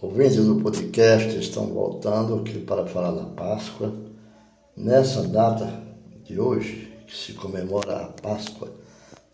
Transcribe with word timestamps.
ouvintes 0.00 0.44
do 0.44 0.56
podcast 0.56 1.38
estão 1.38 1.66
voltando 1.66 2.36
aqui 2.36 2.58
para 2.58 2.86
falar 2.86 3.12
da 3.12 3.24
Páscoa. 3.24 3.94
Nessa 4.76 5.26
data 5.28 5.82
de 6.24 6.38
hoje, 6.38 6.92
que 7.06 7.16
se 7.16 7.32
comemora 7.34 7.96
a 7.96 8.06
Páscoa 8.06 8.70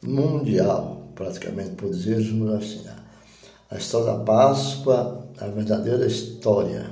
mundial, 0.03 1.03
praticamente 1.15 1.71
podemos 1.71 2.55
assim. 2.55 2.85
A 3.71 3.77
história 3.77 4.13
da 4.13 4.25
Páscoa, 4.25 5.29
a 5.39 5.47
verdadeira 5.47 6.07
história. 6.07 6.91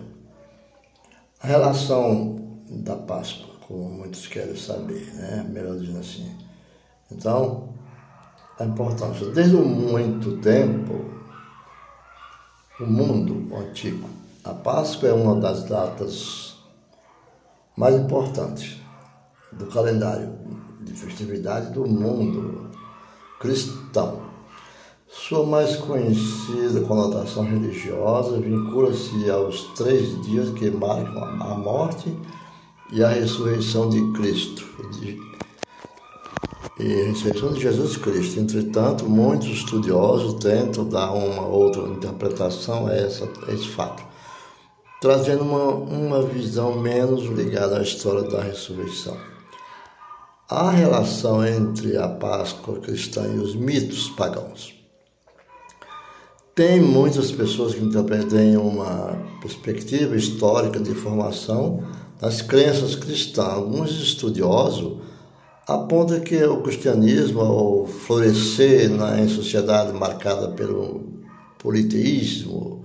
A 1.41 1.47
relação 1.47 2.37
da 2.71 2.97
Páscoa, 2.97 3.55
como 3.67 3.91
muitos 3.91 4.27
querem 4.27 4.57
saber, 4.57 5.13
né? 5.15 5.47
Melhor 5.49 5.77
dizendo 5.77 6.01
assim. 6.01 6.31
Então, 7.11 7.69
a 8.59 8.65
importância. 8.65 9.27
Desde 9.31 9.57
muito 9.57 10.39
tempo, 10.39 11.05
o 12.81 12.87
mundo 12.87 13.57
antigo, 13.57 14.09
a 14.45 14.55
Páscoa 14.55 15.09
é 15.09 15.13
uma 15.13 15.35
das 15.35 15.65
datas 15.65 16.57
mais 17.77 17.97
importantes 17.97 18.77
do 19.53 19.67
calendário 19.67 20.33
de 20.83 20.93
festividade 20.93 21.73
do 21.73 21.87
mundo 21.87 22.71
cristão. 23.41 24.23
Sua 25.09 25.45
mais 25.45 25.75
conhecida 25.77 26.81
conotação 26.83 27.45
religiosa 27.45 28.39
vincula-se 28.39 29.29
aos 29.29 29.63
três 29.75 30.23
dias 30.23 30.51
que 30.51 30.71
marcam 30.71 31.25
a 31.25 31.55
morte 31.57 32.17
e 32.93 33.03
a 33.03 33.09
ressurreição 33.09 33.89
de 33.89 34.13
Cristo, 34.13 34.65
e 36.79 37.03
ressurreição 37.03 37.53
de 37.53 37.61
Jesus 37.61 37.97
Cristo. 37.97 38.41
Entretanto, 38.41 39.09
muitos 39.09 39.49
estudiosos 39.49 40.35
tentam 40.43 40.89
dar 40.89 41.13
uma 41.13 41.47
outra 41.47 41.83
interpretação 41.89 42.87
a, 42.87 42.95
essa, 42.95 43.29
a 43.47 43.53
esse 43.53 43.69
fato, 43.69 44.03
trazendo 45.01 45.43
uma, 45.43 45.65
uma 45.73 46.23
visão 46.23 46.79
menos 46.79 47.25
ligada 47.25 47.79
à 47.79 47.83
história 47.83 48.23
da 48.23 48.43
ressurreição. 48.43 49.17
A 50.49 50.71
relação 50.71 51.45
entre 51.45 51.97
a 51.97 52.09
Páscoa 52.09 52.79
cristã 52.79 53.27
e 53.27 53.39
os 53.39 53.55
mitos 53.55 54.09
pagãos. 54.11 54.75
Tem 56.55 56.81
muitas 56.81 57.31
pessoas 57.31 57.75
que 57.75 57.85
interpretam 57.85 58.67
uma 58.67 59.17
perspectiva 59.41 60.17
histórica 60.17 60.81
de 60.81 60.93
formação 60.93 61.85
das 62.21 62.43
crenças 62.43 62.97
cristãs. 62.97 63.47
Alguns 63.47 63.91
estudiosos 63.91 64.99
aponta 65.69 66.19
que 66.19 66.43
o 66.45 66.63
cristianismo, 66.63 67.41
ao 67.41 67.87
florescer 67.87 68.89
na, 68.89 69.21
em 69.21 69.29
sociedade 69.29 69.93
marcada 69.93 70.49
pelo 70.49 71.05
politeísmo, 71.59 72.85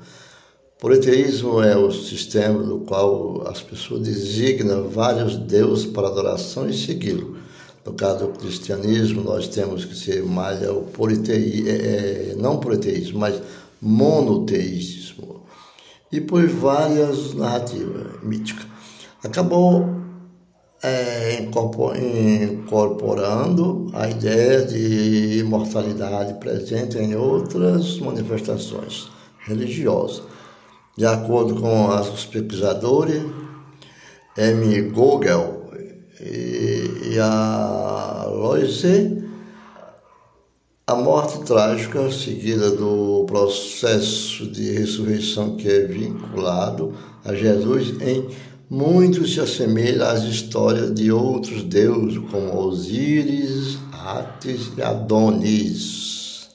politeísmo 0.80 1.62
é 1.62 1.78
o 1.78 1.90
sistema 1.92 2.62
no 2.62 2.81
qual 2.81 3.48
as 3.48 3.62
pessoas 3.62 4.02
designam 4.02 4.90
vários 4.90 5.38
deuses 5.38 5.86
para 5.86 6.09
adoração 6.09 6.70
e 6.70 6.73
segui-lo. 6.73 7.38
No 7.86 7.94
caso 7.94 8.28
do 8.28 8.40
cristianismo, 8.40 9.23
nós 9.23 9.47
temos 9.47 9.86
que 9.86 9.95
ser 9.95 10.22
mais 10.23 10.62
é 10.62 10.70
o 10.70 10.81
politeísmo, 10.81 11.70
é, 11.70 12.36
não 12.38 12.59
politeísmo, 12.59 13.20
mas 13.20 13.42
monoteísmo. 13.81 15.45
E 16.12 16.20
por 16.20 16.45
várias 16.47 17.34
narrativas 17.34 18.22
míticas. 18.22 18.66
Acabou 19.23 20.03
é, 20.84 21.42
incorporando 21.42 23.89
a 23.94 24.09
ideia 24.09 24.66
de 24.66 25.40
imortalidade 25.40 26.34
presente 26.36 26.98
em 26.98 27.16
outras 27.16 27.98
manifestações 28.00 29.09
religiosas. 29.40 30.23
De 30.98 31.06
acordo 31.06 31.56
com 31.56 31.88
os 31.88 32.25
pesquisadores 32.25 33.23
M. 34.38 34.81
Gogel 34.90 35.64
e, 36.20 37.18
a 37.20 38.25
Loise, 38.30 39.24
a 40.86 40.96
morte 40.96 41.40
trágica 41.46 42.12
seguida 42.12 42.72
do 42.72 43.24
processo 43.25 44.46
de 44.52 44.74
ressurreição 44.74 45.56
que 45.56 45.66
é 45.68 45.86
vinculado 45.86 46.94
a 47.24 47.34
Jesus 47.34 48.02
em 48.02 48.28
muito 48.69 49.28
se 49.28 49.40
assemelha 49.40 50.07
às 50.07 50.24
histórias 50.24 50.94
de 50.94 51.12
outros 51.12 51.63
deuses, 51.63 52.18
como 52.31 52.57
Osíris, 52.57 53.78
Ates 53.91 54.72
e 54.78 54.81
Adonis. 54.81 56.50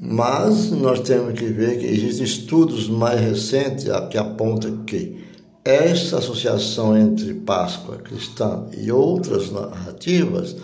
Mas 0.00 0.70
nós 0.70 1.00
temos 1.00 1.38
que 1.38 1.46
ver 1.46 1.78
que 1.78 1.86
existem 1.86 2.24
estudos 2.24 2.88
mais 2.88 3.20
recentes 3.20 3.84
que 4.10 4.18
apontam 4.18 4.84
que 4.84 5.24
essa 5.64 6.18
associação 6.18 6.96
entre 6.96 7.32
Páscoa 7.32 7.96
cristã 7.96 8.66
e 8.76 8.90
outras 8.90 9.50
narrativas 9.50 10.56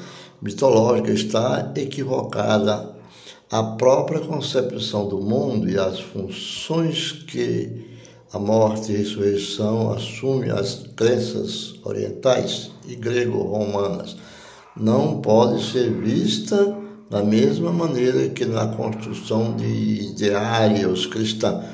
mitológicas 0.43 1.21
está 1.21 1.73
equivocada. 1.77 2.99
A 3.51 3.63
própria 3.63 4.21
concepção 4.21 5.09
do 5.09 5.19
mundo 5.19 5.69
e 5.69 5.79
as 5.79 5.99
funções 5.99 7.13
que 7.13 7.90
a 8.33 8.39
morte 8.39 8.93
e 8.93 8.95
a 8.95 8.99
ressurreição 8.99 9.93
assume 9.93 10.51
as 10.51 10.87
crenças 10.95 11.75
orientais 11.85 12.71
e 12.87 12.95
grego-romanas. 12.95 14.17
Não 14.77 15.21
pode 15.21 15.65
ser 15.65 15.91
vista 15.91 16.77
da 17.11 17.25
mesma 17.25 17.73
maneira 17.73 18.29
que 18.29 18.45
na 18.45 18.69
construção 18.69 19.57
de 19.57 20.13
ideários 20.13 21.07
cristãos. 21.07 21.65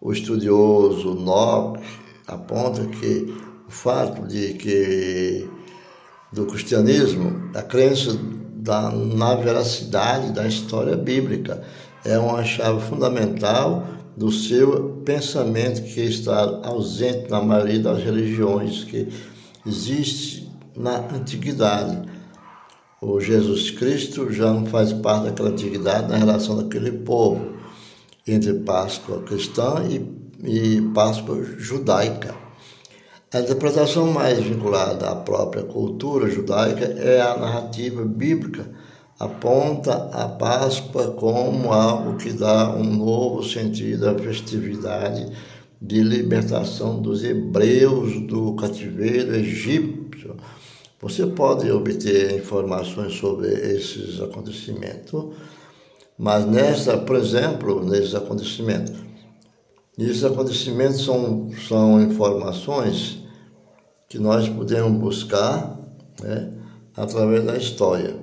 O 0.00 0.12
estudioso 0.12 1.10
Locke 1.10 1.80
aponta 2.26 2.84
que 2.86 3.32
o 3.68 3.70
fato 3.70 4.26
de 4.26 4.54
que 4.54 5.48
do 6.32 6.46
cristianismo, 6.46 7.50
a 7.54 7.62
crença 7.62 8.18
da, 8.54 8.90
na 8.90 9.36
veracidade 9.36 10.32
da 10.32 10.48
história 10.48 10.96
bíblica 10.96 11.62
é 12.04 12.18
uma 12.18 12.42
chave 12.42 12.80
fundamental 12.88 13.86
do 14.16 14.30
seu 14.30 15.00
pensamento 15.04 15.82
que 15.82 16.00
está 16.00 16.60
ausente 16.64 17.30
na 17.30 17.40
maioria 17.40 17.80
das 17.80 18.02
religiões 18.02 18.84
que 18.84 19.08
existe 19.66 20.50
na 20.76 20.98
antiguidade. 21.14 22.08
O 23.00 23.20
Jesus 23.20 23.70
Cristo 23.70 24.32
já 24.32 24.52
não 24.52 24.66
faz 24.66 24.92
parte 24.92 25.24
daquela 25.24 25.48
antiguidade 25.48 26.08
na 26.08 26.16
relação 26.16 26.56
daquele 26.56 26.92
povo 26.92 27.56
entre 28.26 28.54
Páscoa 28.54 29.22
cristã 29.22 29.82
e, 29.88 30.76
e 30.76 30.80
Páscoa 30.92 31.42
judaica. 31.58 32.34
A 33.32 33.40
interpretação 33.40 34.12
mais 34.12 34.38
vinculada 34.40 35.08
à 35.08 35.16
própria 35.16 35.62
cultura 35.62 36.30
judaica 36.30 36.84
é 36.84 37.20
a 37.20 37.36
narrativa 37.36 38.04
bíblica 38.04 38.70
aponta 39.18 40.08
a 40.12 40.28
Páscoa 40.28 41.12
como 41.12 41.72
algo 41.72 42.16
que 42.16 42.32
dá 42.32 42.74
um 42.74 42.84
novo 42.84 43.42
sentido 43.42 44.08
à 44.08 44.14
festividade 44.18 45.30
de 45.80 46.02
libertação 46.02 47.00
dos 47.00 47.24
hebreus 47.24 48.20
do 48.26 48.54
cativeiro 48.54 49.34
egípcio. 49.34 50.36
Você 51.00 51.26
pode 51.26 51.68
obter 51.70 52.38
informações 52.38 53.14
sobre 53.14 53.48
esses 53.48 54.20
acontecimentos, 54.20 55.34
mas 56.16 56.46
nessa, 56.46 56.96
por 56.96 57.16
exemplo, 57.16 57.84
nesses 57.84 58.14
acontecimentos, 58.14 58.94
esses 59.98 60.22
acontecimentos 60.22 61.04
são, 61.04 61.50
são 61.68 62.00
informações 62.00 63.18
que 64.08 64.18
nós 64.18 64.48
podemos 64.48 64.92
buscar 65.00 65.78
né, 66.22 66.52
através 66.96 67.44
da 67.44 67.56
história. 67.56 68.21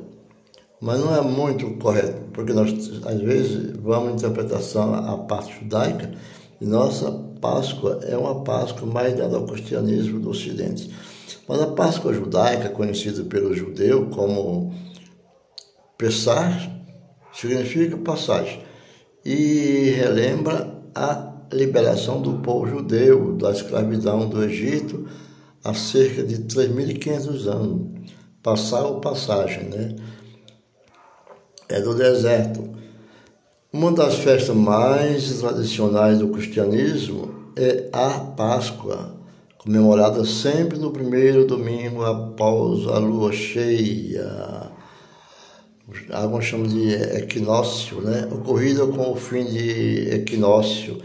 Mas 0.82 1.00
não 1.00 1.14
é 1.14 1.22
muito 1.22 1.70
correto, 1.78 2.22
porque 2.32 2.54
nós, 2.54 2.72
às 3.06 3.20
vezes, 3.22 3.76
vamos 3.82 4.14
interpretação 4.14 4.94
a 4.94 5.18
parte 5.18 5.60
judaica 5.60 6.12
e 6.62 6.66
nossa 6.66 7.12
Páscoa 7.42 8.00
é 8.04 8.18
uma 8.18 8.44
Páscoa 8.44 8.86
mais 8.86 9.16
dada 9.16 9.38
ao 9.38 9.46
cristianismo 9.46 10.20
do 10.20 10.30
Ocidente. 10.30 10.90
Mas 11.48 11.62
a 11.62 11.68
Páscoa 11.68 12.14
judaica, 12.14 12.70
conhecida 12.70 13.24
pelo 13.24 13.54
judeu 13.54 14.08
como 14.08 14.74
Pessah, 15.98 16.52
significa 17.34 17.98
passagem 17.98 18.62
e 19.24 19.94
relembra 19.98 20.80
a 20.96 21.34
liberação 21.52 22.22
do 22.22 22.40
povo 22.40 22.68
judeu 22.68 23.36
da 23.36 23.52
escravidão 23.52 24.28
do 24.30 24.44
Egito 24.44 25.08
há 25.64 25.74
cerca 25.74 26.24
de 26.24 26.40
3.500 26.40 27.48
anos. 27.48 28.00
Passar 28.42 28.84
ou 28.84 29.02
passagem, 29.02 29.66
né? 29.66 29.96
É 31.70 31.80
do 31.80 31.94
deserto. 31.94 32.68
Uma 33.72 33.92
das 33.92 34.16
festas 34.16 34.56
mais 34.56 35.40
tradicionais 35.40 36.18
do 36.18 36.30
cristianismo 36.30 37.52
é 37.56 37.88
a 37.94 38.10
Páscoa, 38.20 39.16
comemorada 39.60 40.26
sempre 40.26 40.80
no 40.80 40.90
primeiro 40.90 41.46
domingo 41.46 42.04
após 42.04 42.88
a 42.88 42.98
lua 42.98 43.32
cheia. 43.32 44.72
Alguns 46.12 46.46
chamam 46.46 46.68
de 46.68 46.94
equinócio, 46.94 48.02
né? 48.02 48.28
ocorrida 48.32 48.88
com 48.88 49.12
o 49.12 49.16
fim 49.16 49.46
de 49.46 50.10
equinócio, 50.16 50.98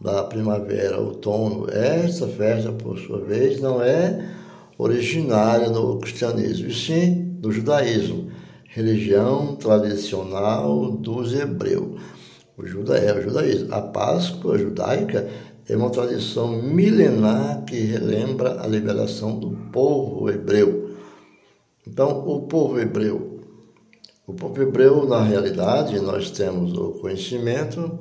da 0.00 0.22
primavera, 0.24 0.98
outono. 0.98 1.68
Esta 1.70 2.26
festa, 2.26 2.72
por 2.72 2.98
sua 2.98 3.20
vez, 3.20 3.60
não 3.60 3.82
é 3.82 4.28
originária 4.76 5.68
no 5.68 5.98
cristianismo, 5.98 6.68
e 6.68 6.74
sim 6.74 7.34
do 7.40 7.50
judaísmo, 7.50 8.30
religião 8.78 9.56
tradicional 9.56 10.92
dos 10.92 11.34
hebreus. 11.34 12.00
O 12.56 12.64
juda 12.64 12.96
é 12.96 13.12
o 13.12 13.22
judaísmo. 13.22 13.74
A 13.74 13.80
Páscoa 13.80 14.56
judaica 14.56 15.28
é 15.68 15.76
uma 15.76 15.90
tradição 15.90 16.62
milenar 16.62 17.64
que 17.64 17.76
relembra 17.76 18.62
a 18.62 18.66
liberação 18.66 19.38
do 19.38 19.50
povo 19.72 20.30
hebreu. 20.30 20.94
Então, 21.86 22.26
o 22.28 22.42
povo 22.42 22.78
hebreu, 22.78 23.40
o 24.26 24.32
povo 24.32 24.62
hebreu, 24.62 25.08
na 25.08 25.22
realidade, 25.22 25.98
nós 26.00 26.30
temos 26.30 26.72
o 26.74 27.00
conhecimento 27.00 27.98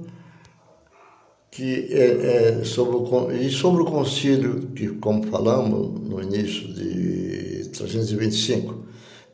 que 1.49 1.87
é, 1.91 2.59
é 2.59 2.63
sobre 2.63 3.37
e 3.37 3.49
sobre 3.49 3.81
o 3.81 3.85
concílio 3.85 4.67
que, 4.75 4.89
como 4.89 5.25
falamos 5.27 5.99
no 6.01 6.21
início 6.21 6.71
de 6.73 7.69
325, 7.69 8.86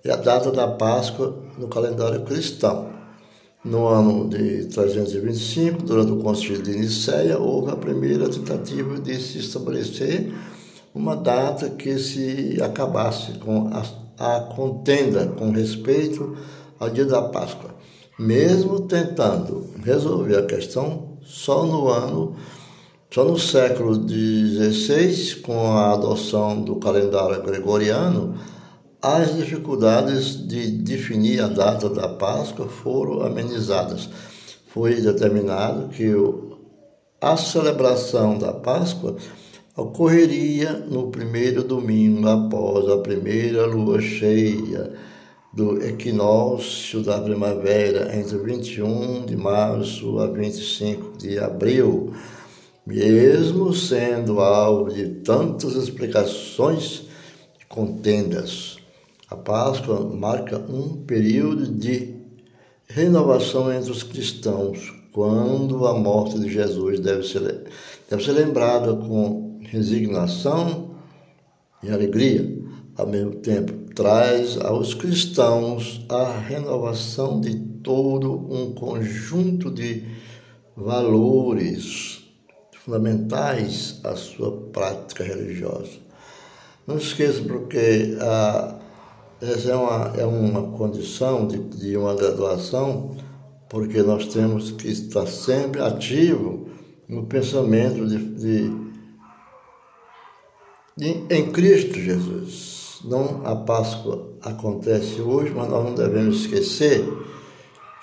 é 0.04 0.12
a 0.12 0.18
data 0.18 0.52
da 0.52 0.68
Páscoa 0.68 1.34
no 1.58 1.70
calendário 1.70 2.22
cristão. 2.24 2.90
No 3.64 3.88
ano 3.88 4.28
de 4.28 4.66
325, 4.66 5.84
durante 5.84 6.12
o 6.12 6.18
concílio 6.18 6.62
de 6.62 6.76
Nicéia, 6.78 7.40
houve 7.40 7.72
a 7.72 7.78
primeira 7.78 8.28
tentativa 8.28 9.00
de 9.00 9.16
se 9.16 9.40
estabelecer 9.40 10.34
uma 10.94 11.16
data 11.16 11.70
que 11.70 11.98
se 11.98 12.62
acabasse 12.62 13.40
com 13.40 13.70
a, 13.72 14.36
a 14.36 14.42
contenda 14.42 15.28
com 15.28 15.52
respeito 15.52 16.36
ao 16.78 16.90
dia 16.90 17.06
da 17.06 17.22
Páscoa. 17.22 17.74
Mesmo 18.20 18.82
tentando 18.82 19.70
resolver 19.86 20.38
a 20.38 20.46
questão 20.46 21.18
só 21.24 21.66
no 21.66 21.88
ano, 21.88 22.36
só 23.10 23.24
no 23.24 23.40
século 23.40 23.96
XVI, 23.96 25.40
com 25.42 25.78
a 25.78 25.94
adoção 25.94 26.62
do 26.62 26.76
calendário 26.76 27.42
gregoriano, 27.42 28.36
as 29.04 29.36
dificuldades 29.36 30.48
de 30.48 30.72
definir 30.72 31.42
a 31.42 31.50
data 31.50 31.90
da 31.90 32.08
Páscoa 32.08 32.70
foram 32.70 33.22
amenizadas. 33.22 34.10
Foi 34.68 34.96
determinado 35.02 35.90
que 35.90 36.10
a 37.20 37.36
celebração 37.36 38.38
da 38.38 38.54
Páscoa 38.54 39.18
ocorreria 39.76 40.72
no 40.90 41.12
primeiro 41.12 41.66
domingo 41.66 42.26
após 42.30 42.90
a 42.90 42.98
primeira 43.00 43.66
lua 43.66 44.00
cheia 44.00 44.94
do 45.54 45.84
equinócio 45.84 47.04
da 47.04 47.20
primavera, 47.20 48.18
entre 48.18 48.38
21 48.38 49.26
de 49.26 49.36
março 49.36 50.18
a 50.20 50.28
25 50.28 51.18
de 51.18 51.38
abril. 51.40 52.14
Mesmo 52.88 53.74
sendo 53.74 54.40
alvo 54.40 54.94
de 54.94 55.10
tantas 55.10 55.76
explicações 55.76 57.04
e 57.62 57.66
contendas, 57.66 58.73
a 59.34 59.38
Páscoa 59.38 60.00
marca 60.16 60.60
um 60.60 61.04
período 61.06 61.66
de 61.66 62.14
renovação 62.88 63.74
entre 63.74 63.90
os 63.90 64.04
cristãos, 64.04 64.94
quando 65.12 65.88
a 65.88 65.98
morte 65.98 66.38
de 66.38 66.52
Jesus 66.52 67.00
deve 67.00 67.24
ser, 67.24 67.64
deve 68.08 68.24
ser 68.24 68.32
lembrada 68.32 68.96
com 68.96 69.60
resignação 69.64 70.92
e 71.82 71.90
alegria. 71.90 72.62
Ao 72.96 73.08
mesmo 73.08 73.32
tempo, 73.38 73.74
traz 73.96 74.56
aos 74.62 74.94
cristãos 74.94 76.06
a 76.10 76.38
renovação 76.38 77.42
de 77.42 77.56
todo 77.82 78.34
um 78.54 78.76
conjunto 78.76 79.72
de 79.72 80.04
valores 80.78 82.22
fundamentais 82.86 84.00
à 84.04 84.16
sua 84.16 84.52
prática 84.72 85.24
religiosa. 85.24 86.04
Não 86.86 86.98
esqueça, 86.98 87.42
porque 87.42 88.16
a 88.20 88.83
essa 89.44 89.72
é 89.72 89.76
uma, 89.76 90.14
é 90.18 90.26
uma 90.26 90.78
condição 90.78 91.46
de, 91.46 91.58
de 91.60 91.98
uma 91.98 92.16
graduação, 92.16 93.12
porque 93.70 94.02
nós 94.02 94.28
temos 94.28 94.72
que 94.72 94.88
estar 94.88 95.28
sempre 95.28 95.82
ativo 95.82 96.70
no 97.10 97.26
pensamento 97.26 98.08
de, 98.08 98.18
de, 98.18 98.72
de, 100.96 101.36
em 101.36 101.52
Cristo 101.52 102.00
Jesus. 102.00 103.02
Não 103.04 103.46
a 103.46 103.54
Páscoa 103.54 104.34
acontece 104.42 105.20
hoje, 105.20 105.52
mas 105.54 105.68
nós 105.68 105.84
não 105.84 105.94
devemos 105.94 106.42
esquecer 106.42 107.04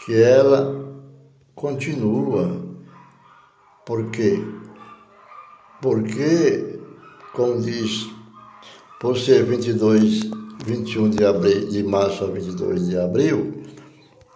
que 0.05 0.23
ela 0.23 0.93
continua. 1.55 2.69
Por 3.87 4.11
quê? 4.11 4.39
Porque, 5.81 6.79
como 7.33 7.63
diz, 7.63 8.11
por 9.01 9.19
ser 9.19 9.45
22 9.45 10.31
21 10.65 11.11
de, 11.11 11.25
abril, 11.25 11.69
de 11.69 11.83
março 11.83 12.25
a 12.25 12.27
22 12.29 12.89
de 12.89 12.99
abril, 12.99 13.63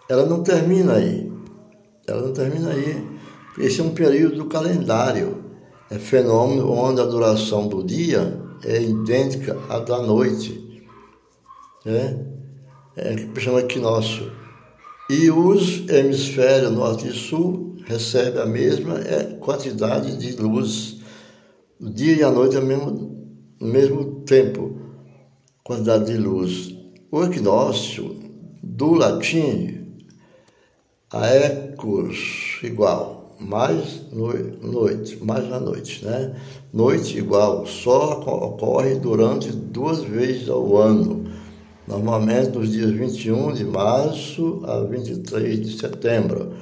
ela 0.08 0.24
não 0.26 0.42
termina 0.42 0.94
aí. 0.94 1.30
Ela 2.06 2.22
não 2.22 2.32
termina 2.32 2.70
aí. 2.70 3.06
Esse 3.58 3.80
é 3.80 3.84
um 3.84 3.94
período 3.94 4.36
do 4.36 4.46
calendário. 4.46 5.44
É 5.90 5.98
fenômeno 5.98 6.70
onde 6.70 7.00
a 7.00 7.04
duração 7.04 7.68
do 7.68 7.84
dia 7.84 8.40
é 8.64 8.82
idêntica 8.82 9.56
à 9.68 9.78
da 9.78 10.02
noite. 10.02 10.82
Né? 11.84 12.24
É 12.96 13.14
que 13.14 13.40
chama 13.40 13.60
equinócio. 13.60 14.32
E 15.10 15.30
os 15.30 15.86
hemisférios 15.88 16.72
norte 16.72 17.08
e 17.08 17.12
sul 17.12 17.76
recebem 17.84 18.40
a 18.40 18.46
mesma 18.46 18.98
é, 18.98 19.36
quantidade 19.38 20.16
de 20.16 20.40
luz. 20.40 20.96
O 21.78 21.90
dia 21.90 22.16
e 22.16 22.22
a 22.22 22.30
noite 22.30 22.56
é 22.56 22.60
o 22.60 22.64
mesmo, 22.64 22.90
o 22.90 23.13
mesmo 23.64 24.22
tempo 24.26 24.76
quantidade 25.62 26.12
de 26.12 26.18
luz. 26.18 26.74
O 27.10 27.22
equinócio, 27.22 28.16
do 28.62 28.94
latim, 28.94 29.96
aecos 31.10 32.58
igual, 32.62 33.36
mais 33.40 34.02
noite, 34.12 35.18
mais 35.22 35.48
na 35.48 35.60
noite, 35.60 36.04
né? 36.04 36.34
Noite 36.72 37.18
igual, 37.18 37.66
só 37.66 38.20
ocorre 38.20 38.96
durante 38.96 39.50
duas 39.52 40.02
vezes 40.02 40.48
ao 40.48 40.76
ano, 40.76 41.24
normalmente 41.86 42.50
nos 42.50 42.70
dias 42.70 42.90
21 42.90 43.52
de 43.52 43.64
março 43.64 44.62
a 44.64 44.80
23 44.80 45.60
de 45.60 45.78
setembro. 45.78 46.52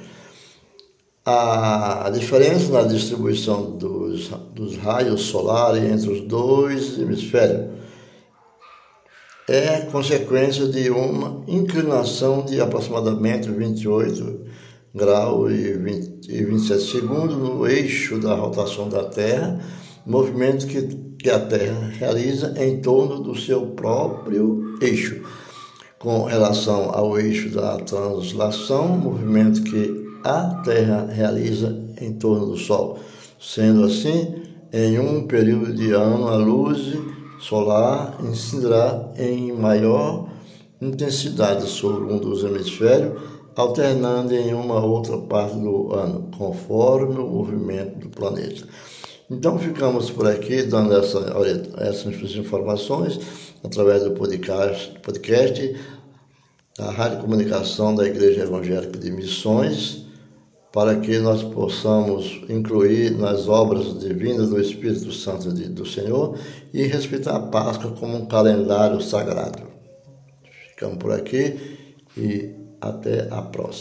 A 1.25 2.11
diferença 2.13 2.69
na 2.69 2.81
distribuição 2.81 3.77
dos, 3.77 4.29
dos 4.53 4.75
raios 4.75 5.21
solares 5.21 5.81
entre 5.81 6.11
os 6.11 6.19
dois 6.27 6.99
hemisférios 6.99 7.69
é 9.47 9.81
consequência 9.89 10.67
de 10.67 10.89
uma 10.89 11.41
inclinação 11.47 12.43
de 12.43 12.59
aproximadamente 12.59 13.49
28 13.49 14.41
graus 14.93 15.49
e, 15.53 15.73
20, 15.77 16.29
e 16.29 16.43
27 16.43 16.91
segundos 16.91 17.37
no 17.37 17.65
eixo 17.65 18.19
da 18.19 18.35
rotação 18.35 18.89
da 18.89 19.05
Terra, 19.05 19.61
movimento 20.05 20.67
que, 20.67 20.81
que 21.17 21.29
a 21.29 21.39
Terra 21.39 21.89
realiza 21.99 22.53
em 22.61 22.81
torno 22.81 23.21
do 23.21 23.33
seu 23.33 23.67
próprio 23.67 24.77
eixo. 24.81 25.21
Com 25.97 26.25
relação 26.25 26.93
ao 26.93 27.17
eixo 27.17 27.49
da 27.49 27.77
translação, 27.77 28.89
movimento 28.89 29.63
que 29.63 30.02
a 30.23 30.61
Terra 30.63 31.07
realiza 31.11 31.77
em 31.99 32.13
torno 32.13 32.47
do 32.47 32.57
Sol. 32.57 32.99
Sendo 33.39 33.83
assim, 33.83 34.35
em 34.71 34.97
um 34.97 35.27
período 35.27 35.73
de 35.73 35.91
ano, 35.91 36.27
a 36.27 36.35
luz 36.35 36.97
solar 37.39 38.17
incidirá 38.23 39.11
em 39.17 39.51
maior 39.51 40.29
intensidade 40.81 41.67
sobre 41.67 42.11
um 42.11 42.17
dos 42.17 42.43
hemisférios, 42.43 43.21
alternando 43.55 44.33
em 44.33 44.53
uma 44.53 44.83
outra 44.83 45.17
parte 45.17 45.57
do 45.57 45.93
ano, 45.93 46.29
conforme 46.37 47.19
o 47.19 47.27
movimento 47.27 47.99
do 47.99 48.09
planeta. 48.09 48.65
Então 49.29 49.57
ficamos 49.57 50.09
por 50.09 50.27
aqui 50.27 50.63
dando 50.63 50.95
essa, 50.95 51.19
essas 51.77 52.35
informações 52.35 53.19
através 53.63 54.03
do 54.03 54.11
podcast, 54.11 54.99
podcast 55.01 55.75
da 56.77 56.91
Rádio 56.91 57.19
Comunicação 57.19 57.93
da 57.93 58.05
Igreja 58.05 58.43
Evangélica 58.43 58.97
de 58.97 59.11
Missões 59.11 60.03
para 60.73 60.99
que 60.99 61.19
nós 61.19 61.43
possamos 61.43 62.41
incluir 62.49 63.11
nas 63.11 63.47
obras 63.47 63.99
divinas 63.99 64.49
do 64.49 64.59
Espírito 64.59 65.11
Santo 65.11 65.53
de, 65.53 65.69
do 65.69 65.85
Senhor 65.85 66.35
e 66.73 66.87
respeitar 66.87 67.35
a 67.35 67.39
Páscoa 67.39 67.91
como 67.91 68.17
um 68.17 68.25
calendário 68.25 68.99
sagrado. 68.99 69.61
Ficamos 70.71 70.97
por 70.97 71.11
aqui 71.11 71.77
e 72.17 72.55
até 72.81 73.27
a 73.29 73.43
próxima. 73.43 73.73